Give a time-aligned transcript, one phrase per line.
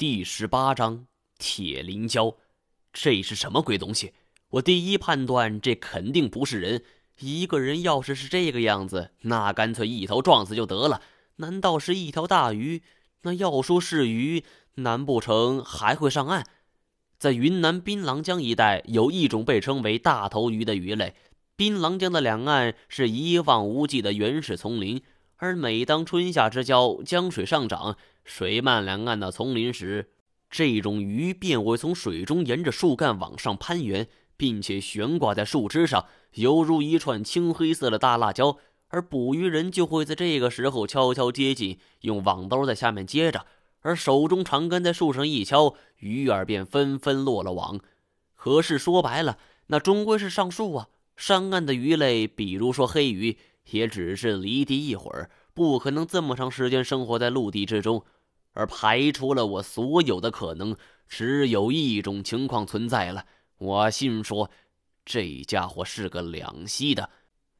[0.00, 1.04] 第十八章
[1.36, 2.34] 铁灵胶，
[2.90, 4.14] 这是什么鬼东西？
[4.48, 6.82] 我第一判断，这肯定不是人。
[7.18, 11.02] 一个人要是是这个样子，那干脆一头撞死就得了。
[11.36, 12.82] 难道是一条大鱼？
[13.24, 14.42] 那要说是鱼，
[14.76, 16.46] 难不成还会上岸？
[17.18, 21.14] 在云南槟榔江一带，有一种被称为大头鱼的鱼类。
[21.56, 25.02] 槟榔江的两岸是一望无际的原始丛林，
[25.42, 27.96] 而每当春夏之交，江水上涨。
[28.24, 30.10] 水漫两岸的丛林时，
[30.50, 38.58] 这种鱼便会从水中沿着树干往上攀援，并且悬挂在树枝上，犹如一串青黑色的大辣椒。
[38.88, 43.46] 而捕鱼人就会在这个时候悄悄接近，用网兜在下面接着，
[43.80, 47.80] 而手中长杆在树上一敲，鱼儿便纷纷落了网。
[48.34, 50.88] 可是说白了，那终归是上树啊！
[51.16, 53.36] 上岸的鱼类，比如说黑鱼，
[53.70, 58.04] 也只是离地一会儿，不可能这么长时间生活在陆地之中。
[58.52, 63.24] 而排除了我所有的可能，只有一种情况存在了。
[63.58, 64.50] 我心说，
[65.04, 67.10] 这家伙是个两栖的。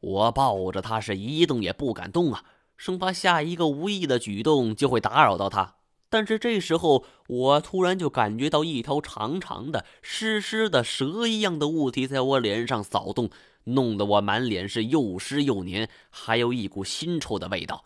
[0.00, 2.42] 我抱着他是一动也不敢动啊，
[2.76, 5.74] 生怕下一个无意的举动就会打扰到他。
[6.08, 13.28] 但是这时候，我突然就感觉到一条长长的、湿湿的蛇一样的物体在我脸上扫动，
[13.74, 17.84] 弄得我满脸是又湿又黏，还有一股腥臭的味道。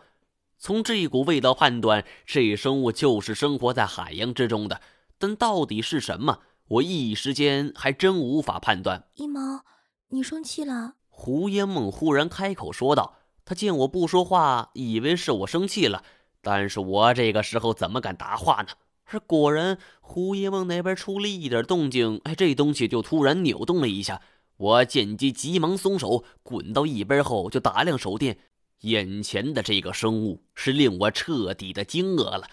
[0.58, 4.80] 从这股味道判断，这生物就是生活在海洋之中的。
[5.18, 9.04] 但到底是什么，我一时间还真无法判断。
[9.16, 9.64] 一毛，
[10.08, 10.94] 你生气了？
[11.08, 13.16] 胡烟梦忽然开口说道。
[13.44, 16.04] 他见我不说话，以为是我生气了。
[16.40, 18.68] 但是我这个时候怎么敢答话呢？
[19.06, 24.22] 而果然，胡烟梦那边出了一点动静，哎，这东西就突然扭动了一下。
[24.62, 28.38] 我见机急忙松手，滚到一边后就打量手电。
[28.82, 32.44] 眼前的这个生物是令我彻底的惊愕了，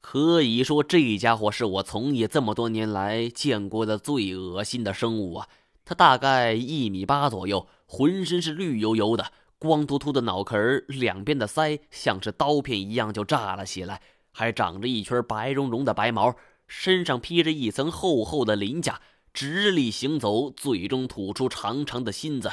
[0.00, 5.48] 可以说这家伙是我从业这么多年来见过的最恶心的生物啊！
[5.84, 10.58] 它大概一米八左右，浑身是绿油油的，光秃秃的脑壳，
[10.88, 14.00] 两边的腮像是刀片一样就炸了起来，
[14.32, 16.34] 还长着一圈白茸茸的白毛，
[16.66, 19.02] 身上披着一层厚厚的鳞甲，
[19.32, 22.52] 直立行走，嘴中吐出长长的芯子，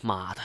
[0.00, 0.42] 妈的！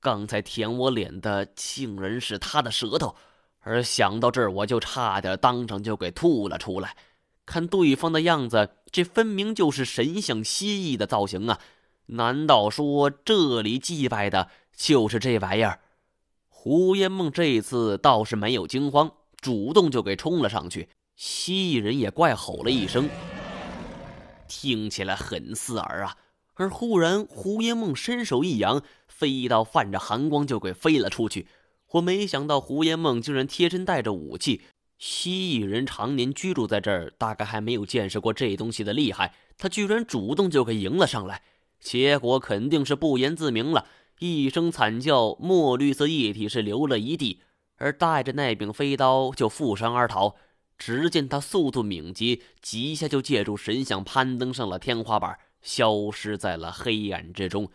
[0.00, 3.14] 刚才舔我脸的竟然是他的舌头，
[3.60, 6.96] 而想到这儿，我就差点当场就给吐了出来。
[7.44, 11.60] 看对方的样子，这分明就是神像蜥蜴的造型啊！
[12.06, 15.80] 难道说这里祭拜的就是这玩意儿？
[16.48, 20.88] 胡烟梦这次倒是没有惊慌，主动就给冲了上去。
[21.16, 23.08] 蜥蜴人也怪吼了一声，
[24.50, 26.16] 听起来很刺耳啊！
[26.54, 28.82] 而忽然，胡烟梦伸手一扬。
[29.06, 31.46] 飞刀泛着寒光就给飞了出去，
[31.92, 34.62] 我没想到胡延梦竟然贴身带着武器。
[34.98, 39.34] 蜥蜴人常年居住在这儿，大概还没有见识过这东西的厉害。
[39.56, 41.42] 他居然主动就给迎了上来，
[41.78, 43.86] 结果肯定是不言自明了。
[44.18, 47.40] 一声惨叫，墨绿色液体是流了一地，
[47.76, 50.36] 而带着那柄飞刀就负伤而逃。
[50.80, 57.68] 只见他速度敏捷，几下就借助神像攀登上了天花板，消失在了黑暗之中。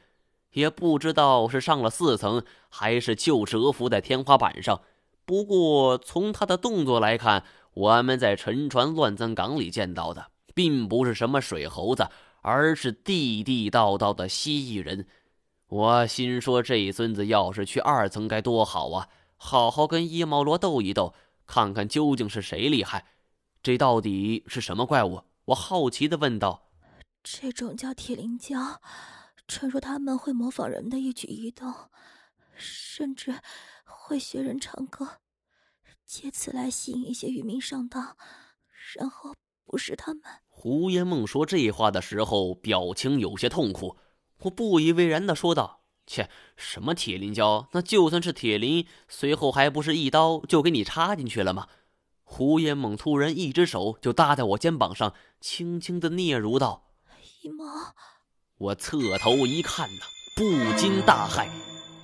[0.53, 4.81] 也不知道是上了四层，还是就蛰伏在天花板上。
[5.23, 7.43] 不过从他的动作来看，
[7.75, 12.07] 我们在沉船乱葬岗里见到的，并不是什么水猴子，
[12.41, 15.05] 而是地地道道的蜥蜴人。
[15.67, 19.07] 我心说，这孙子要是去二层该多好啊！
[19.37, 21.13] 好好跟伊毛罗斗一斗，
[21.45, 23.07] 看看究竟是谁厉害。
[23.61, 25.23] 这到底是什么怪物？
[25.45, 26.69] 我好奇的问道
[27.23, 28.81] ：“这种叫铁灵胶。”
[29.47, 31.71] 传说他们会模仿人的一举一动，
[32.55, 33.39] 甚至
[33.83, 35.19] 会学人唱歌，
[36.03, 38.17] 借此来吸引一些渔民上当，
[38.95, 39.35] 然后
[39.65, 40.23] 捕食他们。
[40.47, 43.97] 胡烟梦说这话的时候，表情有些痛苦。
[44.39, 47.67] 我不以为然的说道：“切，什么铁灵胶？
[47.71, 51.67] 那就算是铁灵，随后还不是一刀就给你插进去了吗？”
[52.27, 56.87] 胡烟梦突然一只手就搭在我肩膀上，轻轻的嗫嚅道
[57.43, 57.93] ：“姨妈。”
[58.57, 60.01] 我侧头一看呐，
[60.35, 60.43] 不
[60.77, 61.47] 禁大骇。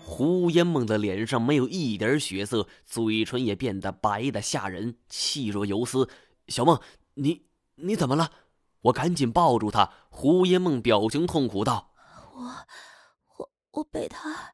[0.04, 6.10] 胡烟梦的脸上没有一点血色，嘴唇也变得白的吓人，气若游丝。
[6.50, 6.80] 小梦，
[7.16, 7.46] 你
[7.76, 8.32] 你怎么了？
[8.82, 9.92] 我赶紧抱住她。
[10.10, 11.94] 胡烟梦表情痛苦道
[12.36, 12.42] ：“我
[13.72, 14.54] 我被他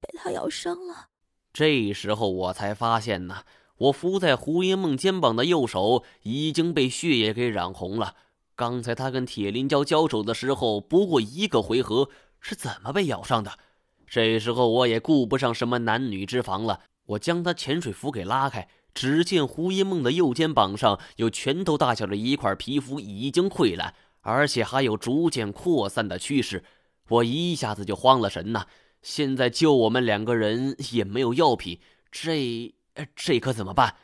[0.00, 1.08] 被他咬伤了。”
[1.52, 3.44] 这时候我才发现呢，
[3.76, 8.16] 我扶在胡一梦肩膀的右手已经被血液给染红了。
[8.56, 12.08] 刚才他跟铁林蛟交手的时候，不过一个回合，
[12.40, 13.58] 是怎么被咬伤的？
[14.06, 26.64] 这时候我也顾不上什么男女之防了，我将他潜水服给拉开，只见胡一梦的右肩膀上有拳头大小的一块皮肤已经溃烂，而且还有逐渐扩散的趋势。
[27.08, 28.66] 我一下子就慌了神呐！
[29.02, 31.78] 现在就我们两个人，也没有药品，
[32.10, 32.74] 这
[33.14, 33.96] 这可怎么办？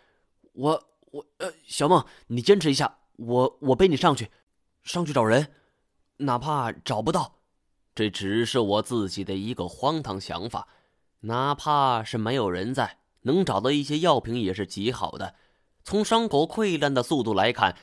[0.52, 4.31] 我我呃，小梦，你坚持一下，我我背你上去，
[4.82, 5.52] 上去找人，
[6.19, 7.37] 哪怕找不到，
[7.94, 10.69] 这只是我自己的一个荒唐想法，
[11.20, 12.99] 哪怕是没有人在。
[13.23, 15.35] 能找到一些药品也是极好的。
[15.85, 17.76] 从伤口溃烂的速度来看，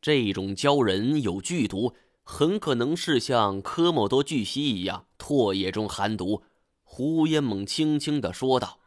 [0.00, 1.94] 这种鲛人有剧毒，
[2.30, 6.42] 很可能是像科莫多巨蜥一样，唾液中含毒。
[6.82, 8.80] 胡烟猛轻轻的说道：“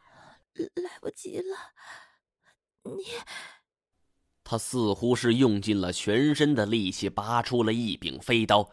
[0.75, 1.57] 来不及了，
[2.83, 3.03] 你……”
[4.45, 8.69] 他似乎是用尽了全身的力气，拔出了一柄飞刀。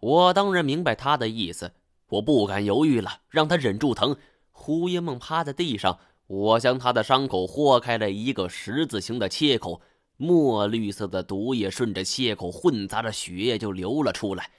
[0.00, 1.72] 我当然明白他的意思，
[2.08, 4.16] 我不敢犹豫了，让他忍住疼。
[4.50, 6.00] 胡烟梦趴在地上。
[6.26, 9.82] 我将他的伤口豁开了一个十字形的切口，
[10.16, 14.50] 墨绿色的毒液顺着切口混杂着血液就流了出来。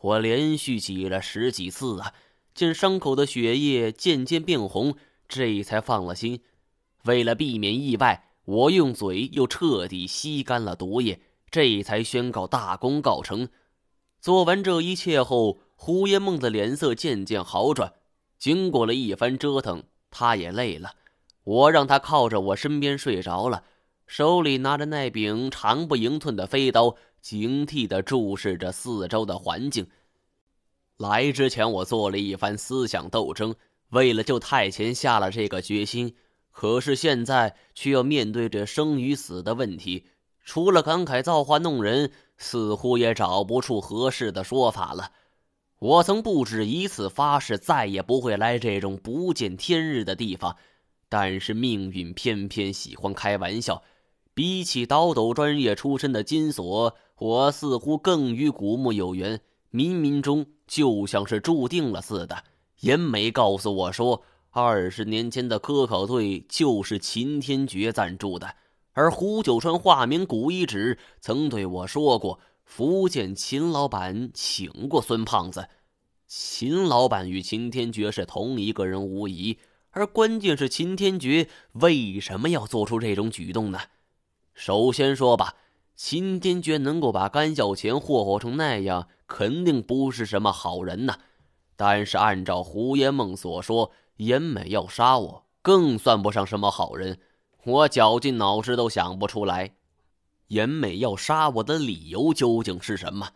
[0.00, 2.12] 我连续挤了十几次啊，
[2.54, 4.96] 见伤口的血液渐渐变红，
[5.28, 6.40] 这才放了心。
[7.04, 11.20] 为了避免意外，我用嘴又彻底吸干了毒液，
[11.50, 13.48] 这才宣告大功告成。
[14.20, 17.92] 做完这一切后，胡烟梦的脸色渐渐好转。
[18.38, 20.94] 经过了一番折腾，他也累了。
[21.44, 23.64] 我让他靠着我身边睡着了，
[24.06, 29.86] 手里拿着那柄长不盈寸的飞刀，警惕地注视着四周的环境。
[30.96, 33.54] 来之前，我做了一番思想斗争，
[33.90, 36.14] 为了救太前下了这个决心。
[36.52, 40.06] 可是现在却要面对这生与死的问题，
[40.42, 45.12] 除了感慨造化弄人，似乎也找不出合适的说法了。
[45.78, 50.56] 我曾不止一次发誓，再也不会来这种不见天日的地方。
[51.10, 53.82] 但是命运偏偏喜欢开玩笑，
[54.36, 59.40] 比起倒斗专业出身的金锁，我似乎更与古墓有缘，
[59.72, 62.44] 冥冥中就像是注定了似的。
[62.80, 68.56] 严梅告诉我说，二十年前的科考队就是秦天觉赞助的，
[68.92, 75.66] 而胡九川化名古一指曾对我说过，福建秦老板请过孙胖子，
[76.26, 79.56] 秦老板与秦天觉是同一个人无疑。
[79.92, 83.80] 而关键是秦天觉为什么要做出这种举动呢？
[84.56, 85.54] 首先说吧，
[85.94, 91.18] 秦天觉能够把甘小钱霍霍成那样，肯定不是什么好人呐。
[91.76, 97.18] 但是按照胡延梦所说，严美要杀我，更算不上什么好人。
[97.64, 99.74] 我绞尽脑汁都想不出来，
[100.48, 103.28] 严美要杀我的理由究竟是什么？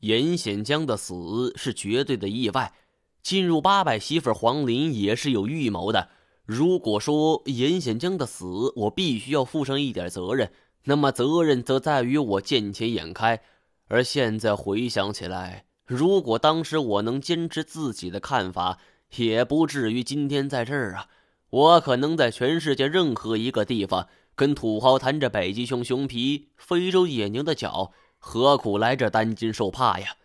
[0.00, 2.74] 严显江的死是绝对的意外。
[3.22, 6.10] 进入八百媳妇黄林也是有预谋的。
[6.44, 8.44] 如果说严显江的死
[8.76, 10.52] 我必须要负上一点责任，
[10.84, 13.40] 那么责任则在于我见钱眼开。
[13.88, 18.78] 而现在回想起来，如果当时我能坚持自己的看法，
[19.16, 21.08] 也不至于今天在这儿啊。
[21.50, 30.16] 我可能在全世界任何一个地方跟土豪谈着北极熊熊皮、非洲野牛的脚，何苦来这担惊受怕呀？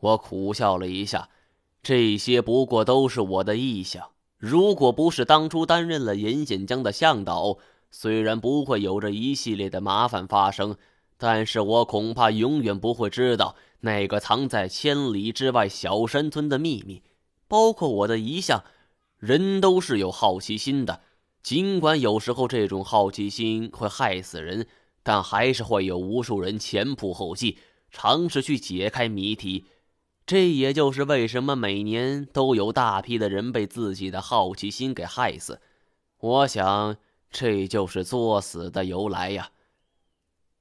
[0.00, 1.28] 我苦笑了一下。
[1.82, 4.10] 这些不过都是我的臆想。
[4.38, 7.58] 如果不是当初担任了严显江的向导，
[7.90, 10.76] 虽然不会有着一系列的麻烦发生，
[11.16, 17.02] 但是我恐怕永远不会知道那个藏在千里之外小山村的秘密。
[17.48, 18.62] 包括我的遗像，
[19.18, 21.00] 人都是有好奇心的，
[21.42, 24.68] 尽管有时候这种好奇心会害死人，
[25.02, 27.58] 但还是会有无数人前仆后继，
[27.90, 29.64] 尝试去解开谜题。
[30.28, 35.62] 这也就是为什么每年都有大批的人被自己的好奇心给害死。
[36.20, 36.98] 我想，
[37.30, 39.48] 这就是作死的由来呀。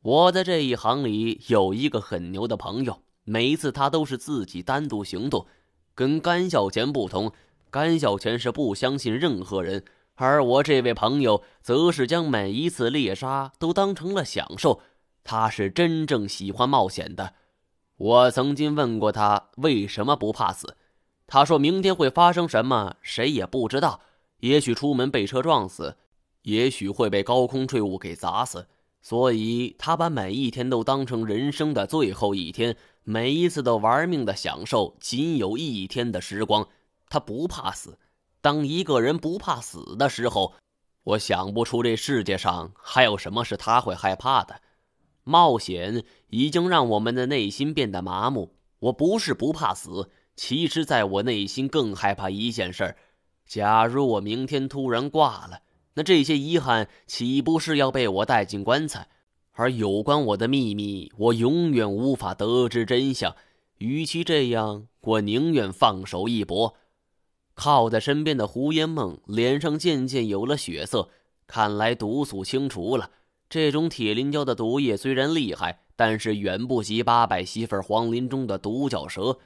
[0.01, 5.45] 我在这一行里有一个很牛的朋友，每一次他都是自己单独行动。
[5.93, 7.33] 跟甘小钱不同，
[7.69, 9.83] 甘小钱是不相信任何人，
[10.15, 14.79] 而我这位朋友则是将每一次猎杀都当成了享受。
[15.25, 17.33] 他是真正喜欢冒险的。
[17.97, 20.77] 我曾经问过他为什么不怕死，
[21.25, 23.99] 他说明天会发生什么，谁也不知道。
[24.39, 25.97] 也许出门被车撞死，
[26.43, 28.67] 也许会被高空坠物给砸死。
[29.01, 36.67] 所以他把每一天都当成人生的最后一天，每一次都玩命的享受仅有一天的时光。
[37.09, 37.97] 他不怕死。
[38.41, 40.53] 当一个人不怕死的时候，
[41.03, 44.61] 我想不出这世界上还有什么是他会害怕的。
[45.27, 48.53] 冒险已经让我们的内心变得麻木。
[48.79, 52.97] 我不是不怕死，其实在我内心更害怕一件事儿：
[53.45, 55.59] 假如我明天突然挂了，
[55.95, 59.09] 那这些遗憾岂不是要被我带进棺材？
[59.51, 63.35] 而有关我的秘密，我永远无法得知真相。
[63.79, 66.75] 与其这样，我宁愿放手一搏。
[67.55, 71.09] 靠在身边的胡烟梦脸上渐渐有了血色，
[71.47, 73.09] 看来毒素清除了。
[73.49, 79.39] 这种铁鳞胶的毒液虽然厉害，但是远不及八百媳妇黄林中的独角蛇。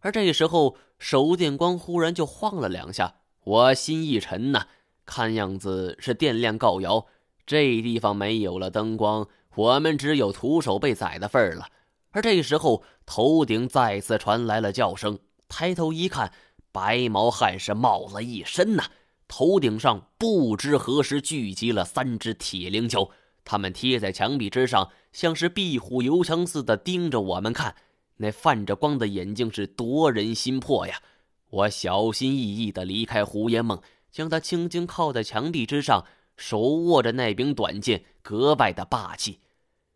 [0.00, 4.66] 而这时候，手电光忽然就晃了两下，我心一沉呐，
[5.04, 7.06] 看样子是电量告摇。
[7.44, 9.26] 这地方没有了灯光，
[9.56, 11.66] 我们只有徒手被宰的份儿了。
[12.12, 16.32] 而这时候，头顶再次传来了叫声，抬头一看。
[16.72, 18.84] 白毛汉是冒了一身呐，
[19.26, 23.10] 头顶上不知何时聚集了三只铁灵蛟，
[23.44, 27.74] 他们贴在墙壁之上，像是壁虎游墙似的盯着我们看。
[28.16, 31.00] 那泛着光的眼睛是夺人心魄呀！
[31.48, 33.80] 我小心翼翼地离开胡延梦，
[34.10, 36.04] 将他轻轻靠在墙壁之上，
[36.36, 39.40] 手握着那柄短剑，格外的霸气。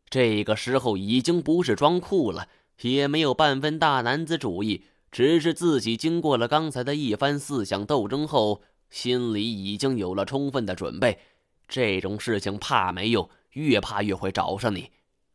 [0.09, 2.49] 这个时候已经不是装酷了，
[2.81, 4.85] 也没有半分大男子主义。
[5.13, 11.19] 只是自己经过了刚才的一番思想斗争后，心里已经有了充分的准备。
[11.69, 14.91] 这种事情怕没用，越怕越会找上你。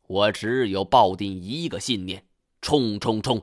[0.08, 2.24] 我只有抱定一个信念：
[2.62, 3.42] 冲冲冲！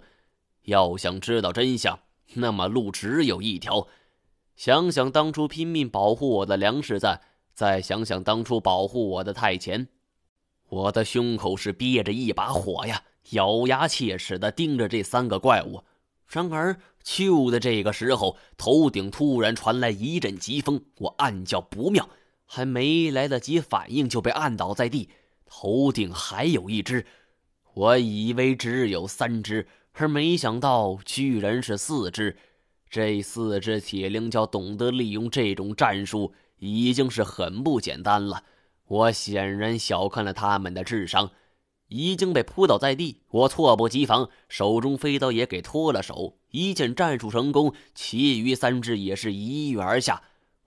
[0.62, 1.99] 要想知道真相，
[2.35, 3.87] 那么路只有一条。
[4.57, 7.21] 想想当初拼命保护我的梁世赞，
[7.55, 9.88] 再想想当初保护我的太前，
[10.69, 15.85] 我的胸口是憋着一把火呀，咬牙切齿地盯着这三个怪物。
[16.26, 22.09] 然而，就在这个时候，头顶突然传来一阵疾风，我暗叫不妙，
[22.47, 25.11] 还没来得及反应，就被按倒在地。
[25.45, 27.05] 头顶还有一只，
[27.75, 32.37] 我以为只有三只，而没想到居然是四只。
[32.88, 38.45] 这四只铁灵蛟懂得利用这种战术，已经是很不简单了。
[38.87, 41.31] 我显然小看了他们的智商。
[41.88, 46.37] 已经被扑倒在地，我措不及防，手中飞刀也给脱了手。
[46.50, 50.21] 一见战术成功，其余三只也是一跃而下。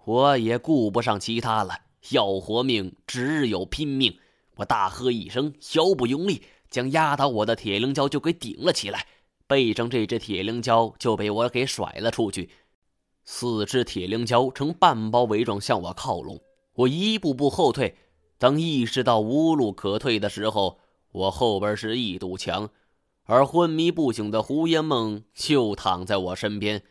[0.05, 1.75] 我也顾不上其他了，
[2.11, 4.17] 要活命只有拼命。
[4.55, 9.05] 我大喝一声，腰部用力，将压倒我的铁灵蛟就给顶了起来。
[9.47, 12.49] 背上这只铁灵蛟就被我给甩了出去。
[13.25, 16.41] 四只铁灵蛟呈半包围状向我靠拢，
[16.73, 17.95] 我一步步后退。
[18.37, 20.79] 当意识到无路可退的时候，
[21.11, 22.69] 我后边是一堵墙，
[23.23, 26.83] 而昏迷不醒的胡烟梦就躺在我身边。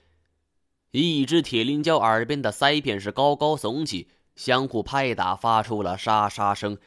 [0.90, 6.78] 一只铁鳞蛟耳边的腮片是高高耸起，相互拍打，发出了沙沙声。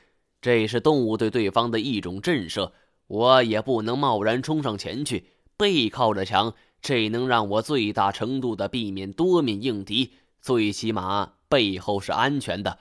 [0.42, 2.72] 这是动物对对方的一种震慑。
[3.08, 5.26] 我也不能贸然冲上前去，
[5.58, 12.80] 背靠着墙，这能让我最大程度的避免多面应敌，最起码背后是安全的。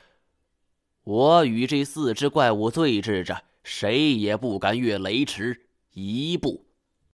[1.05, 3.43] 我与这四只怪物对峙着。
[3.63, 6.65] 谁也不敢越雷池一步。